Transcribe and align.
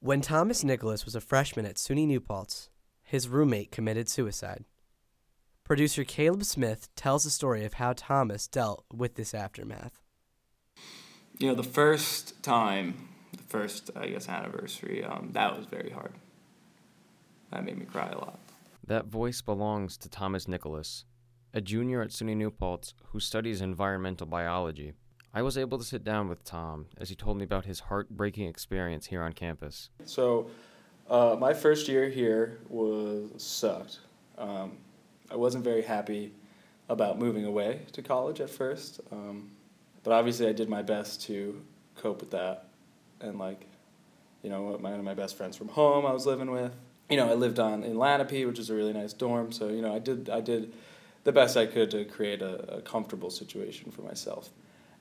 When 0.00 0.20
Thomas 0.20 0.62
Nicholas 0.62 1.04
was 1.04 1.16
a 1.16 1.20
freshman 1.20 1.66
at 1.66 1.74
SUNY 1.74 2.06
New 2.06 2.20
Paltz, 2.20 2.70
his 3.02 3.28
roommate 3.28 3.72
committed 3.72 4.08
suicide. 4.08 4.64
Producer 5.64 6.04
Caleb 6.04 6.44
Smith 6.44 6.88
tells 6.94 7.24
the 7.24 7.30
story 7.30 7.64
of 7.64 7.74
how 7.74 7.94
Thomas 7.94 8.46
dealt 8.46 8.84
with 8.92 9.16
this 9.16 9.34
aftermath. 9.34 10.00
You 11.40 11.48
know, 11.48 11.56
the 11.56 11.64
first 11.64 12.40
time, 12.44 13.08
the 13.36 13.42
first, 13.42 13.90
I 13.96 14.06
guess, 14.06 14.28
anniversary, 14.28 15.02
um, 15.02 15.30
that 15.32 15.56
was 15.56 15.66
very 15.66 15.90
hard. 15.90 16.12
That 17.50 17.64
made 17.64 17.76
me 17.76 17.84
cry 17.84 18.10
a 18.10 18.18
lot. 18.18 18.38
That 18.86 19.06
voice 19.06 19.42
belongs 19.42 19.96
to 19.98 20.08
Thomas 20.08 20.46
Nicholas, 20.46 21.06
a 21.52 21.60
junior 21.60 22.02
at 22.02 22.10
SUNY 22.10 22.36
New 22.36 22.52
Paltz 22.52 22.94
who 23.06 23.18
studies 23.18 23.60
environmental 23.60 24.28
biology. 24.28 24.92
I 25.34 25.42
was 25.42 25.58
able 25.58 25.78
to 25.78 25.84
sit 25.84 26.04
down 26.04 26.28
with 26.28 26.42
Tom 26.44 26.86
as 26.96 27.10
he 27.10 27.14
told 27.14 27.36
me 27.36 27.44
about 27.44 27.66
his 27.66 27.80
heartbreaking 27.80 28.48
experience 28.48 29.06
here 29.06 29.22
on 29.22 29.32
campus. 29.32 29.90
So, 30.04 30.50
uh, 31.08 31.36
my 31.38 31.54
first 31.54 31.88
year 31.88 32.08
here 32.08 32.58
was 32.68 33.30
sucked. 33.36 34.00
Um, 34.36 34.78
I 35.30 35.36
wasn't 35.36 35.64
very 35.64 35.82
happy 35.82 36.32
about 36.88 37.18
moving 37.18 37.44
away 37.44 37.82
to 37.92 38.02
college 38.02 38.40
at 38.40 38.48
first, 38.50 39.00
um, 39.12 39.50
but 40.02 40.12
obviously 40.12 40.48
I 40.48 40.52
did 40.52 40.68
my 40.68 40.82
best 40.82 41.22
to 41.22 41.62
cope 41.96 42.20
with 42.20 42.30
that. 42.30 42.68
And 43.20 43.38
like, 43.38 43.66
you 44.42 44.50
know, 44.50 44.62
one 44.62 44.92
of 44.92 45.04
my 45.04 45.14
best 45.14 45.36
friends 45.36 45.56
from 45.56 45.68
home 45.68 46.06
I 46.06 46.12
was 46.12 46.24
living 46.24 46.50
with. 46.50 46.72
You 47.10 47.16
know, 47.16 47.28
I 47.28 47.34
lived 47.34 47.58
on 47.58 47.82
in 47.84 47.98
Lenape, 47.98 48.46
which 48.46 48.58
is 48.58 48.70
a 48.70 48.74
really 48.74 48.92
nice 48.92 49.12
dorm. 49.12 49.52
So 49.52 49.68
you 49.68 49.82
know, 49.82 49.94
I 49.94 49.98
did 49.98 50.30
I 50.30 50.40
did 50.40 50.72
the 51.24 51.32
best 51.32 51.56
I 51.56 51.66
could 51.66 51.90
to 51.90 52.04
create 52.04 52.42
a, 52.42 52.76
a 52.76 52.82
comfortable 52.82 53.30
situation 53.30 53.90
for 53.90 54.02
myself. 54.02 54.50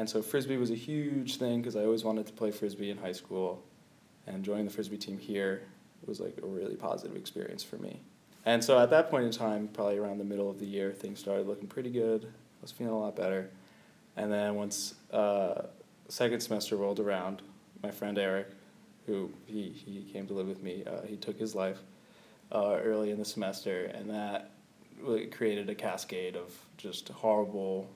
And 0.00 0.08
so 0.08 0.22
frisbee 0.22 0.56
was 0.56 0.70
a 0.70 0.76
huge 0.76 1.36
thing 1.36 1.60
because 1.60 1.76
I 1.76 1.84
always 1.84 2.04
wanted 2.04 2.26
to 2.26 2.32
play 2.32 2.50
frisbee 2.52 2.88
in 2.88 2.96
high 2.96 3.12
school, 3.12 3.62
and 4.26 4.42
joining 4.42 4.64
the 4.64 4.70
frisbee 4.70 4.96
team 4.96 5.18
here 5.18 5.60
was 6.06 6.20
like 6.20 6.38
a 6.42 6.46
really 6.46 6.74
positive 6.74 7.18
experience 7.18 7.62
for 7.62 7.76
me. 7.76 8.00
And 8.46 8.64
so 8.64 8.78
at 8.78 8.88
that 8.88 9.10
point 9.10 9.26
in 9.26 9.30
time, 9.30 9.68
probably 9.68 9.98
around 9.98 10.16
the 10.16 10.24
middle 10.24 10.48
of 10.48 10.58
the 10.58 10.64
year, 10.64 10.90
things 10.90 11.18
started 11.18 11.46
looking 11.46 11.68
pretty 11.68 11.90
good. 11.90 12.24
I 12.24 12.62
was 12.62 12.70
feeling 12.70 12.94
a 12.94 12.98
lot 12.98 13.14
better. 13.14 13.50
And 14.16 14.32
then 14.32 14.54
once 14.54 14.94
uh, 15.12 15.66
second 16.08 16.40
semester 16.40 16.76
rolled 16.76 16.98
around, 16.98 17.42
my 17.82 17.90
friend 17.90 18.18
Eric, 18.18 18.48
who 19.04 19.30
he, 19.44 19.68
he 19.68 20.10
came 20.10 20.26
to 20.28 20.32
live 20.32 20.48
with 20.48 20.62
me, 20.62 20.82
uh, 20.86 21.02
he 21.06 21.16
took 21.16 21.38
his 21.38 21.54
life 21.54 21.80
uh, 22.52 22.78
early 22.82 23.10
in 23.10 23.18
the 23.18 23.24
semester, 23.26 23.92
and 23.92 24.08
that 24.08 24.52
really 24.98 25.26
created 25.26 25.68
a 25.68 25.74
cascade 25.74 26.36
of 26.36 26.54
just 26.78 27.10
horrible 27.10 27.90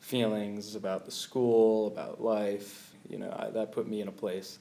feelings 0.00 0.74
about 0.74 1.04
the 1.04 1.10
school, 1.10 1.88
about 1.88 2.22
life. 2.22 2.94
You 3.08 3.18
know, 3.18 3.34
I, 3.36 3.50
that 3.50 3.72
put 3.72 3.88
me 3.88 4.00
in 4.00 4.08
a 4.08 4.12
place 4.12 4.58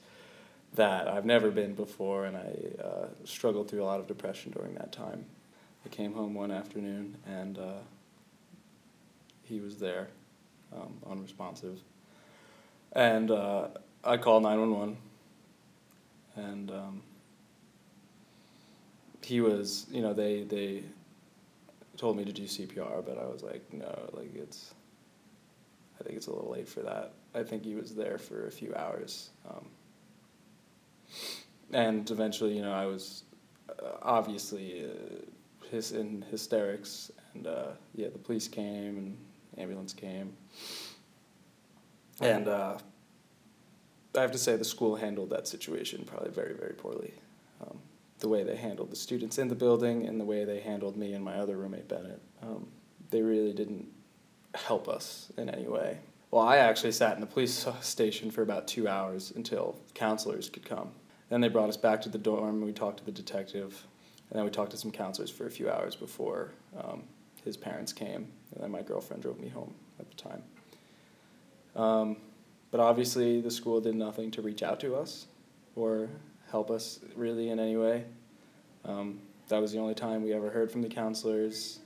that 0.76 1.08
I've 1.08 1.26
never 1.26 1.52
been 1.52 1.74
before, 1.74 2.26
and 2.26 2.38
I 2.38 2.84
uh, 2.84 3.08
struggled 3.26 3.70
through 3.70 3.84
a 3.84 3.86
lot 3.86 4.00
of 4.00 4.08
depression 4.08 4.52
during 4.52 4.76
that 4.76 4.92
time. 4.92 5.26
I 5.86 5.90
came 5.90 6.14
home 6.14 6.34
one 6.34 6.52
afternoon, 6.52 7.18
and 7.26 7.58
uh, 7.58 7.80
he 9.44 9.60
was 9.60 9.78
there, 9.80 10.08
um, 10.74 10.98
unresponsive. 11.10 11.80
And 12.92 13.32
uh, 13.32 13.70
I 14.04 14.18
called 14.18 14.44
911, 14.44 14.98
and 16.36 16.72
um, 16.72 17.02
he 19.22 19.42
was, 19.42 19.86
you 19.92 20.02
know, 20.02 20.14
they, 20.14 20.44
they 20.44 20.84
told 21.98 22.16
me 22.16 22.24
to 22.24 22.32
do 22.32 22.44
CPR, 22.44 23.06
but 23.06 23.18
I 23.18 23.26
was 23.26 23.44
like, 23.44 23.62
no, 23.74 24.10
like 24.14 24.34
it's, 24.36 24.74
I 26.00 26.04
think 26.04 26.18
it's 26.18 26.28
a 26.28 26.32
little 26.32 26.52
late 26.52 26.68
for 26.68 26.82
that. 26.82 27.14
I 27.34 27.44
think 27.44 27.64
he 27.64 27.76
was 27.76 27.96
there 27.96 28.18
for 28.18 28.48
a 28.48 28.52
few 28.52 28.74
hours. 28.76 29.30
Um, 29.50 29.66
and 31.72 32.10
eventually, 32.10 32.56
you 32.56 32.62
know, 32.62 32.74
I 32.74 32.86
was 32.86 33.24
uh, 33.70 33.98
obviously 34.02 34.86
uh, 34.86 35.68
his 35.70 35.92
in 35.92 36.24
hysterics, 36.30 37.12
and 37.34 37.48
uh, 37.48 37.68
yeah, 37.96 38.10
the 38.10 38.20
police 38.20 38.48
came 38.48 38.98
and 38.98 39.18
ambulance 39.58 39.94
came, 39.94 40.34
and 42.22 42.48
uh, 42.48 42.78
I 44.16 44.22
have 44.22 44.32
to 44.32 44.38
say 44.38 44.56
the 44.56 44.66
school 44.66 44.96
handled 44.96 45.30
that 45.32 45.48
situation 45.48 46.04
probably 46.06 46.32
very 46.32 46.54
very 46.54 46.74
poorly. 46.74 47.14
Um, 47.62 47.80
the 48.20 48.30
way 48.30 48.44
they 48.44 48.56
handled 48.56 48.92
the 48.92 48.96
students 48.96 49.38
in 49.38 49.48
the 49.48 49.56
building 49.56 50.08
and 50.08 50.20
the 50.20 50.26
way 50.26 50.46
they 50.46 50.60
handled 50.60 50.96
me 50.98 51.14
and 51.14 51.24
my 51.24 51.36
other 51.36 51.58
roommate 51.58 51.88
Bennett, 51.88 52.22
um, 52.42 52.68
they 53.12 53.22
really 53.22 53.54
didn't 53.54 53.88
help 54.58 54.88
us 54.88 55.32
in 55.38 55.50
any 55.50 55.68
way. 55.68 55.98
Well, 56.32 56.46
I 56.46 56.58
actually 56.58 56.92
sat 56.92 57.16
in 57.16 57.22
the 57.22 57.28
police 57.28 57.66
station 57.82 58.32
for 58.32 58.42
about 58.42 58.68
two 58.68 58.88
hours 58.88 59.32
until 59.36 59.78
counselors 59.94 60.50
could 60.50 60.66
come. 60.66 60.92
Then 61.30 61.42
they 61.42 61.48
brought 61.48 61.70
us 61.70 61.78
back 61.78 62.02
to 62.02 62.10
the 62.10 62.18
dorm. 62.18 62.58
And 62.58 62.66
we 62.66 62.74
talked 62.74 63.00
to 63.00 63.06
the 63.06 63.12
detective, 63.12 63.86
and 64.30 64.38
then 64.38 64.46
we 64.46 64.52
talked 64.52 64.72
to 64.72 64.78
some 64.78 64.92
counselors 64.92 65.30
for 65.30 65.46
a 65.46 65.52
few 65.52 65.70
hours 65.70 65.96
before 65.96 66.52
um, 66.78 67.04
his 67.44 67.58
parents 67.58 67.94
came, 67.94 68.28
and 68.54 68.62
then 68.62 68.72
my 68.72 68.82
girlfriend 68.82 69.24
drove 69.24 69.40
me 69.40 69.48
home 69.48 69.74
at 70.00 70.10
the 70.10 70.16
time. 70.16 70.44
Um, 71.76 72.18
but 72.72 72.80
obviously, 72.80 73.40
the 73.40 73.52
school 73.52 73.80
did 73.80 73.96
nothing 73.96 74.32
to 74.32 74.42
reach 74.42 74.64
out 74.64 74.80
to 74.82 74.96
us 74.96 75.28
or 75.76 76.10
help 76.52 76.70
us 76.70 77.00
really 77.16 77.50
in 77.50 77.60
any 77.60 77.78
way. 77.78 78.06
Um, 78.84 79.20
that 79.48 79.62
was 79.62 79.72
the 79.72 79.80
only 79.80 79.94
time 79.94 80.24
we 80.24 80.34
ever 80.34 80.50
heard 80.50 80.72
from 80.72 80.82
the 80.82 80.90
counselors. 80.90 81.80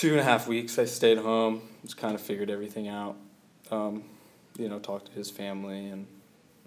Two 0.00 0.12
and 0.12 0.20
a 0.20 0.24
half 0.24 0.48
weeks, 0.48 0.78
I 0.78 0.86
stayed 0.86 1.18
home, 1.18 1.60
just 1.82 1.98
kind 1.98 2.14
of 2.14 2.22
figured 2.22 2.48
everything 2.48 2.88
out. 2.88 3.16
Um, 3.70 4.04
you 4.56 4.66
know, 4.66 4.78
talked 4.78 5.08
to 5.08 5.12
his 5.12 5.30
family 5.30 5.88
and 5.88 6.06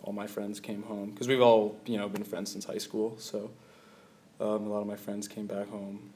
all 0.04 0.14
my 0.14 0.28
friends 0.28 0.60
came 0.60 0.84
home 0.84 1.10
because 1.10 1.28
we've 1.28 1.42
all 1.42 1.76
you 1.88 1.98
know 1.98 2.08
been 2.08 2.24
friends 2.24 2.52
since 2.52 2.64
high 2.64 2.78
school. 2.78 3.16
So 3.18 3.50
um, 4.40 4.68
a 4.68 4.70
lot 4.70 4.82
of 4.82 4.86
my 4.86 4.96
friends 4.96 5.28
came 5.28 5.48
back 5.48 5.68
home, 5.68 6.14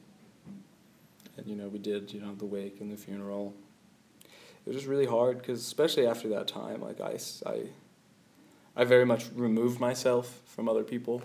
and 1.36 1.44
you 1.48 1.56
know 1.56 1.66
we 1.66 1.80
did 1.80 2.12
you 2.12 2.20
know 2.20 2.36
the 2.36 2.46
wake 2.46 2.80
and 2.80 2.88
the 2.88 2.96
funeral. 2.96 3.52
It 4.22 4.68
was 4.68 4.76
just 4.76 4.86
really 4.86 5.06
hard 5.06 5.38
because 5.38 5.60
especially 5.60 6.06
after 6.06 6.28
that 6.28 6.46
time, 6.46 6.80
like 6.82 7.00
I, 7.00 7.18
I, 7.44 7.62
I 8.76 8.84
very 8.84 9.04
much 9.04 9.26
removed 9.34 9.80
myself 9.80 10.40
from 10.46 10.68
other 10.68 10.84
people. 10.84 11.24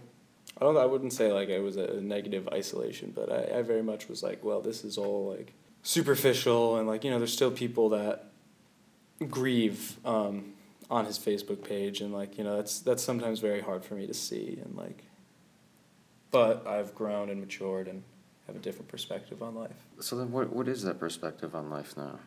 I 0.59 0.61
don't. 0.61 0.75
I 0.75 0.87
wouldn't 0.87 1.13
say 1.13 1.31
like 1.31 1.49
it 1.49 1.61
was 1.61 1.77
a 1.77 2.01
negative 2.01 2.49
isolation, 2.51 3.13
but 3.15 3.31
I, 3.31 3.59
I 3.59 3.61
very 3.61 3.83
much 3.83 4.09
was 4.09 4.23
like, 4.23 4.43
well, 4.43 4.59
this 4.59 4.83
is 4.83 4.97
all 4.97 5.29
like 5.29 5.53
superficial, 5.83 6.77
and 6.77 6.87
like 6.87 7.03
you 7.03 7.11
know, 7.11 7.19
there's 7.19 7.33
still 7.33 7.51
people 7.51 7.89
that 7.89 8.31
grieve. 9.29 9.97
Um, 10.03 10.53
on 10.93 11.05
his 11.05 11.17
Facebook 11.17 11.63
page, 11.63 12.01
and 12.01 12.13
like 12.13 12.37
you 12.37 12.43
know 12.43 12.57
that's 12.57 12.79
that's 12.79 13.03
sometimes 13.03 13.39
very 13.39 13.61
hard 13.61 13.83
for 13.83 13.95
me 13.95 14.05
to 14.05 14.13
see, 14.13 14.59
and 14.63 14.75
like, 14.75 15.03
but 16.31 16.65
I've 16.67 16.93
grown 16.93 17.29
and 17.29 17.39
matured 17.39 17.87
and 17.87 18.03
have 18.47 18.55
a 18.55 18.59
different 18.59 18.89
perspective 18.89 19.41
on 19.41 19.55
life. 19.55 19.87
So 19.99 20.15
then, 20.15 20.31
what 20.31 20.53
what 20.53 20.67
is 20.67 20.83
that 20.83 20.99
perspective 20.99 21.55
on 21.55 21.69
life 21.69 21.97
now? 21.97 22.19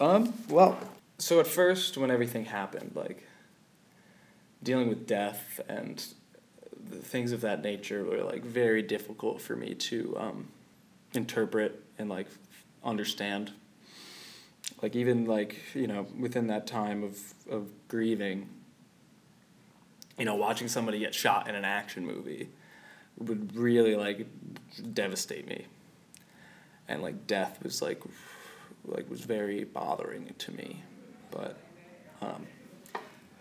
Um. 0.00 0.32
Well, 0.48 0.78
so 1.18 1.38
at 1.38 1.46
first, 1.46 1.98
when 1.98 2.10
everything 2.10 2.46
happened, 2.46 2.92
like 2.94 3.24
dealing 4.62 4.88
with 4.88 5.06
death 5.06 5.60
and 5.68 6.02
things 7.02 7.32
of 7.32 7.42
that 7.42 7.62
nature 7.62 8.04
were 8.04 8.22
like 8.22 8.42
very 8.42 8.82
difficult 8.82 9.40
for 9.40 9.54
me 9.54 9.74
to 9.74 10.16
um, 10.18 10.48
interpret 11.14 11.82
and 11.98 12.08
like 12.08 12.26
understand. 12.84 13.52
Like 14.82 14.94
even 14.96 15.24
like 15.26 15.56
you 15.74 15.86
know 15.86 16.06
within 16.18 16.48
that 16.48 16.66
time 16.66 17.02
of 17.02 17.18
of 17.50 17.68
grieving 17.88 18.48
you 20.18 20.24
know 20.24 20.34
watching 20.34 20.68
somebody 20.68 20.98
get 20.98 21.14
shot 21.14 21.48
in 21.48 21.54
an 21.54 21.64
action 21.64 22.06
movie 22.06 22.48
would 23.18 23.54
really 23.56 23.96
like 23.96 24.26
devastate 24.92 25.46
me. 25.46 25.66
And 26.88 27.02
like 27.02 27.26
death 27.26 27.58
was 27.62 27.80
like 27.80 28.02
like 28.84 29.08
was 29.10 29.22
very 29.22 29.64
bothering 29.64 30.34
to 30.38 30.52
me. 30.52 30.82
But 31.30 31.56
um, 32.20 32.46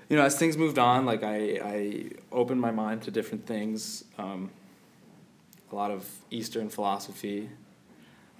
you 0.09 0.17
know 0.17 0.23
as 0.23 0.37
things 0.37 0.57
moved 0.57 0.77
on 0.77 1.05
like 1.05 1.23
i 1.23 1.59
i 1.63 2.05
opened 2.31 2.61
my 2.61 2.71
mind 2.71 3.01
to 3.01 3.11
different 3.11 3.45
things 3.45 4.03
um, 4.17 4.49
a 5.71 5.75
lot 5.75 5.91
of 5.91 6.07
eastern 6.29 6.69
philosophy 6.69 7.49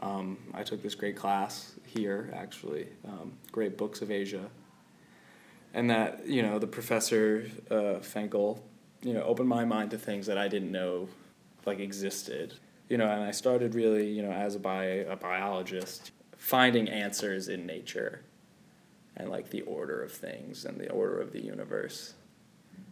um, 0.02 0.38
I 0.54 0.64
took 0.64 0.82
this 0.82 0.96
great 0.96 1.16
class 1.16 1.76
here, 1.86 2.32
actually, 2.36 2.88
um, 3.08 3.34
Great 3.52 3.78
Books 3.78 4.02
of 4.02 4.12
Asia. 4.12 4.50
And 5.74 5.90
that, 5.90 6.26
you 6.28 6.42
know, 6.42 6.60
the 6.60 6.68
professor, 6.68 7.46
uh, 7.70 8.00
Fenkell, 8.00 8.60
you 9.02 9.14
know, 9.14 9.24
opened 9.24 9.50
my 9.50 9.66
mind 9.66 9.92
to 9.92 9.98
things 9.98 10.26
that 10.28 10.38
I 10.38 10.48
didn't 10.48 10.72
know, 10.72 11.10
like, 11.66 11.80
existed. 11.80 12.54
You 12.90 12.98
know, 12.98 13.10
and 13.10 13.24
I 13.24 13.32
started 13.32 13.76
really, 13.76 14.08
you 14.08 14.22
know, 14.22 14.32
as 14.32 14.56
a, 14.56 14.60
bi- 14.60 14.84
a 14.84 15.16
biologist, 15.16 16.12
finding 16.38 16.88
answers 16.88 17.48
in 17.48 17.66
nature 17.66 18.22
and, 19.18 19.30
like, 19.30 19.50
the 19.50 19.62
order 19.62 20.02
of 20.02 20.12
things 20.12 20.66
and 20.66 20.80
the 20.80 20.90
order 20.92 21.20
of 21.20 21.32
the 21.32 21.42
universe 21.42 22.14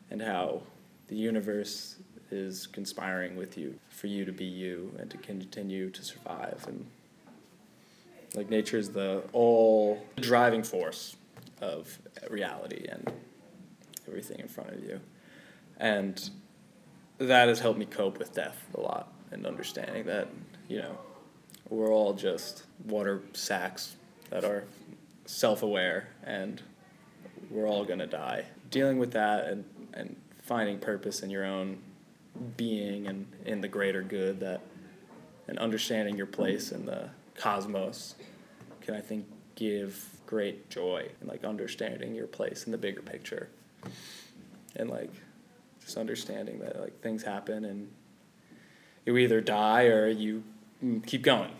and 0.10 0.22
how 0.22 0.64
the 1.08 1.16
universe 1.16 1.98
is 2.34 2.68
conspiring 2.68 3.36
with 3.36 3.58
you 3.58 3.80
for 3.90 4.08
you 4.08 4.26
to 4.26 4.32
be 4.32 4.46
you 4.46 4.94
and 5.00 5.10
to 5.10 5.18
continue 5.18 5.90
to 5.90 6.04
survive 6.04 6.66
and 6.68 6.86
like 8.36 8.50
nature 8.50 8.78
is 8.78 8.90
the 8.90 9.24
all 9.32 10.06
driving 10.18 10.64
force 10.64 11.16
of 11.62 12.00
reality 12.30 12.86
and 12.90 13.12
everything 14.08 14.40
in 14.40 14.48
front 14.48 14.72
of 14.72 14.84
you 14.84 15.00
and 15.78 16.30
that 17.18 17.48
has 17.48 17.60
helped 17.60 17.80
me 17.80 17.86
cope 17.86 18.20
with 18.20 18.34
death 18.34 18.66
a 18.76 18.82
lot 18.82 19.12
and 19.32 19.46
understanding 19.46 20.06
that, 20.06 20.28
you 20.68 20.78
know, 20.78 20.98
we're 21.70 21.92
all 21.92 22.14
just 22.14 22.64
water 22.86 23.22
sacks 23.34 23.96
that 24.30 24.44
are 24.44 24.64
self 25.26 25.64
aware 25.64 26.10
and 26.24 26.62
we're 27.50 27.68
all 27.68 27.86
to 27.86 28.08
die. 28.08 28.46
Dealing 28.70 28.98
with 28.98 29.12
that 29.12 29.46
and, 29.46 29.66
and 29.94 30.16
finding 30.42 30.80
purpose 30.80 31.22
in 31.22 31.30
your 31.30 31.46
own 31.46 31.80
being 32.58 33.08
and 33.08 33.28
in 33.46 33.62
the 33.62 33.68
greater 33.68 34.02
good 34.02 34.40
that 34.40 34.62
and 35.48 35.60
understanding 35.60 36.18
your 36.18 36.26
place 36.26 36.72
in 36.72 36.86
the 36.86 37.10
cosmos 37.36 38.16
can 38.82 38.96
I 38.96 39.02
think 39.02 39.26
give 39.56 40.10
great 40.26 40.70
joy 40.70 41.08
and 41.20 41.30
like 41.30 41.44
understanding 41.44 42.16
your 42.16 42.28
place 42.28 42.64
in 42.66 42.72
the 42.72 42.78
bigger 42.78 43.02
picture. 43.02 43.50
And 44.76 44.90
like 44.90 45.12
just 45.82 45.98
understanding 45.98 46.60
that 46.60 46.80
like 46.80 47.02
things 47.02 47.24
happen 47.24 47.66
and 47.66 47.92
you 49.06 49.18
either 49.18 49.42
die 49.42 49.86
or 49.86 50.08
you 50.08 50.44
keep 51.06 51.22
going 51.22 51.52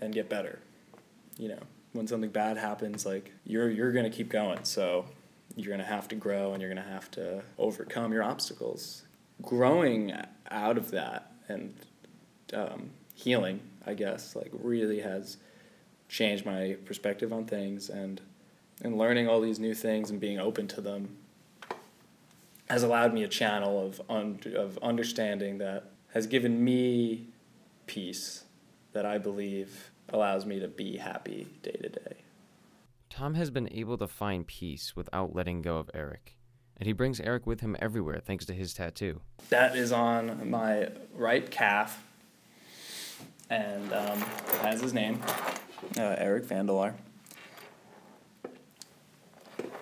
and 0.00 0.12
get 0.12 0.28
better. 0.28 0.58
You 1.38 1.48
know 1.48 1.60
when 1.92 2.06
something 2.06 2.30
bad 2.30 2.56
happens 2.56 3.04
like 3.06 3.32
you're 3.44 3.70
you're 3.70 3.92
going 3.92 4.10
to 4.10 4.16
keep 4.16 4.28
going. 4.28 4.64
So 4.64 5.06
you're 5.56 5.74
going 5.74 5.80
to 5.80 5.92
have 5.92 6.08
to 6.08 6.14
grow 6.14 6.52
and 6.52 6.60
you're 6.60 6.72
going 6.72 6.84
to 6.84 6.92
have 6.92 7.10
to 7.12 7.42
overcome 7.58 8.12
your 8.12 8.22
obstacles 8.22 9.02
growing 9.42 10.12
out 10.50 10.76
of 10.76 10.90
that 10.90 11.32
and 11.48 11.74
um, 12.52 12.90
healing 13.14 13.60
i 13.86 13.94
guess 13.94 14.34
like 14.34 14.50
really 14.52 15.00
has 15.00 15.36
changed 16.08 16.44
my 16.44 16.76
perspective 16.84 17.32
on 17.32 17.44
things 17.44 17.88
and 17.88 18.20
and 18.82 18.96
learning 18.96 19.28
all 19.28 19.40
these 19.40 19.58
new 19.58 19.74
things 19.74 20.10
and 20.10 20.20
being 20.20 20.38
open 20.38 20.66
to 20.66 20.80
them 20.80 21.16
has 22.68 22.82
allowed 22.84 23.12
me 23.12 23.24
a 23.24 23.28
channel 23.28 23.84
of 23.84 24.00
un- 24.08 24.40
of 24.54 24.78
understanding 24.78 25.58
that 25.58 25.90
has 26.12 26.26
given 26.26 26.64
me 26.64 27.26
peace 27.86 28.44
that 28.92 29.04
I 29.04 29.18
believe 29.18 29.90
allows 30.08 30.46
me 30.46 30.60
to 30.60 30.68
be 30.68 30.96
happy 30.96 31.48
day 31.62 31.72
to 31.82 31.88
day. 31.88 32.16
Tom 33.08 33.34
has 33.34 33.50
been 33.50 33.68
able 33.72 33.98
to 33.98 34.06
find 34.06 34.46
peace 34.46 34.94
without 34.94 35.34
letting 35.34 35.62
go 35.62 35.78
of 35.78 35.90
Eric, 35.92 36.36
and 36.80 36.86
he 36.86 36.94
brings 36.94 37.20
Eric 37.20 37.46
with 37.46 37.60
him 37.60 37.76
everywhere 37.78 38.20
thanks 38.24 38.46
to 38.46 38.54
his 38.54 38.72
tattoo. 38.72 39.20
That 39.50 39.76
is 39.76 39.92
on 39.92 40.48
my 40.50 40.88
right 41.14 41.48
calf 41.48 42.02
and 43.50 43.92
um, 43.92 44.18
has 44.62 44.80
his 44.80 44.94
name, 44.94 45.20
uh, 45.98 46.14
Eric 46.16 46.46
Vandelar. 46.46 46.94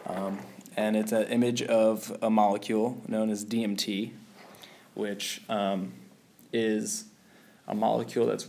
Um, 0.07 0.41
and 0.77 0.97
it's 0.97 1.13
an 1.13 1.25
image 1.25 1.63
of 1.63 2.17
a 2.21 2.31
molecule 2.31 3.01
known 3.07 3.31
as 3.31 3.45
DMT, 3.45 4.11
which 4.95 5.43
um, 5.49 5.93
is 6.53 7.05
a 7.69 7.75
molecule 7.75 8.27
that's 8.27 8.49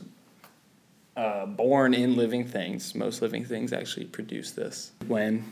uh, 1.16 1.45
born 1.45 1.94
in 1.94 2.16
living 2.16 2.45
things. 2.45 2.95
Most 2.95 3.22
living 3.22 3.45
things 3.45 3.74
actually 3.74 4.06
produce 4.06 4.52
this. 4.52 4.92
When 5.07 5.44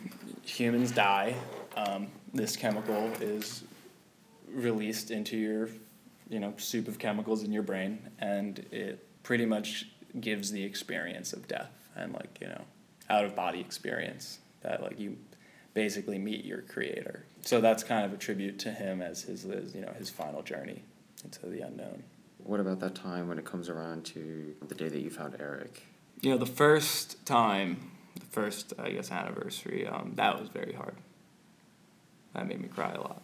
humans 0.43 0.91
die, 0.91 1.35
um, 1.75 2.07
this 2.37 2.55
chemical 2.55 3.11
is 3.19 3.63
released 4.51 5.11
into 5.11 5.37
your, 5.37 5.69
you 6.29 6.39
know, 6.39 6.53
soup 6.57 6.87
of 6.87 6.99
chemicals 6.99 7.43
in 7.43 7.51
your 7.51 7.63
brain, 7.63 7.99
and 8.19 8.59
it 8.71 9.05
pretty 9.23 9.45
much 9.45 9.87
gives 10.19 10.51
the 10.51 10.63
experience 10.63 11.33
of 11.33 11.47
death 11.47 11.89
and 11.95 12.13
like 12.13 12.37
you 12.41 12.47
know, 12.47 12.61
out 13.09 13.25
of 13.25 13.35
body 13.35 13.59
experience 13.59 14.39
that 14.61 14.81
like 14.81 14.99
you 14.99 15.17
basically 15.73 16.17
meet 16.17 16.43
your 16.43 16.61
creator. 16.61 17.23
So 17.41 17.61
that's 17.61 17.83
kind 17.83 18.03
of 18.03 18.11
a 18.11 18.17
tribute 18.17 18.57
to 18.59 18.71
him 18.71 19.01
as 19.01 19.21
his, 19.21 19.45
as, 19.45 19.75
you 19.75 19.81
know, 19.81 19.93
his 19.97 20.09
final 20.09 20.41
journey 20.41 20.81
into 21.23 21.45
the 21.45 21.61
unknown. 21.61 22.03
What 22.39 22.59
about 22.59 22.79
that 22.79 22.95
time 22.95 23.27
when 23.27 23.37
it 23.37 23.45
comes 23.45 23.69
around 23.69 24.03
to 24.05 24.55
the 24.67 24.73
day 24.73 24.89
that 24.89 24.99
you 24.99 25.09
found 25.09 25.35
Eric? 25.39 25.83
You 26.21 26.31
know, 26.31 26.37
the 26.37 26.47
first 26.47 27.23
time, 27.25 27.91
the 28.19 28.25
first, 28.25 28.73
I 28.79 28.89
guess, 28.89 29.11
anniversary, 29.11 29.85
um, 29.85 30.13
that 30.15 30.39
was 30.39 30.49
very 30.49 30.73
hard. 30.73 30.95
That 32.37 32.47
made 32.47 32.61
me 32.61 32.69
cry 32.69 32.93
a 32.93 33.01
lot. 33.01 33.21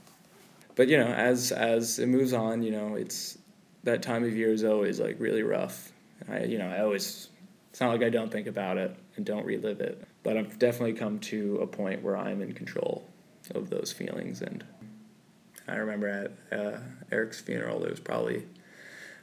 But, 0.75 0.89
you 0.89 0.97
know, 0.97 1.07
as, 1.07 1.53
as 1.53 1.99
it 1.99 2.07
moves 2.07 2.33
on, 2.33 2.63
you 2.63 2.71
know, 2.71 2.95
it's, 2.95 3.37
that 3.85 4.01
time 4.03 4.25
of 4.25 4.35
year 4.35 4.51
is 4.51 4.65
always, 4.65 4.99
like, 4.99 5.15
really 5.19 5.43
rough. 5.43 5.93
I, 6.29 6.43
you 6.43 6.57
know, 6.57 6.67
I 6.67 6.81
always, 6.81 7.29
it's 7.69 7.79
not 7.79 7.91
like 7.91 8.03
I 8.03 8.09
don't 8.09 8.31
think 8.31 8.47
about 8.47 8.77
it 8.77 8.93
and 9.15 9.25
don't 9.25 9.45
relive 9.45 9.79
it 9.79 10.05
but 10.23 10.37
I've 10.37 10.57
definitely 10.57 10.93
come 10.93 11.19
to 11.19 11.57
a 11.57 11.67
point 11.67 12.01
where 12.01 12.17
I'm 12.17 12.41
in 12.41 12.53
control 12.53 13.05
of 13.53 13.69
those 13.69 13.91
feelings. 13.91 14.41
And 14.41 14.63
I 15.67 15.75
remember 15.75 16.07
at 16.51 16.57
uh, 16.57 16.77
Eric's 17.11 17.41
funeral, 17.41 17.81
there 17.81 17.91
was 17.91 17.99
probably 17.99 18.47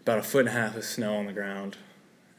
about 0.02 0.18
a 0.18 0.22
foot 0.22 0.46
and 0.46 0.50
a 0.50 0.52
half 0.52 0.76
of 0.76 0.84
snow 0.84 1.16
on 1.16 1.26
the 1.26 1.32
ground. 1.32 1.78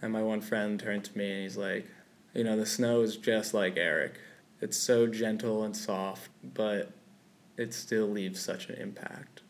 And 0.02 0.14
my 0.14 0.22
one 0.22 0.42
friend 0.42 0.80
turned 0.80 1.04
to 1.06 1.18
me 1.18 1.32
and 1.32 1.44
he's 1.44 1.58
like, 1.58 1.88
You 2.34 2.44
know, 2.44 2.56
the 2.56 2.66
snow 2.66 3.02
is 3.02 3.18
just 3.18 3.54
like 3.54 3.78
Eric. 3.78 4.20
It's 4.62 4.78
so 4.78 5.08
gentle 5.08 5.64
and 5.64 5.76
soft, 5.76 6.30
but 6.44 6.92
it 7.62 7.74
still 7.74 8.08
leaves 8.08 8.42
such 8.42 8.70
an 8.70 8.76
impact. 8.76 9.42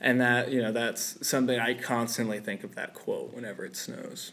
And 0.00 0.20
that, 0.20 0.50
you 0.50 0.62
know, 0.62 0.72
that's 0.72 1.26
something 1.26 1.58
I 1.58 1.74
constantly 1.74 2.40
think 2.40 2.64
of 2.64 2.74
that 2.76 2.94
quote 2.94 3.34
whenever 3.34 3.64
it 3.64 3.76
snows. 3.76 4.32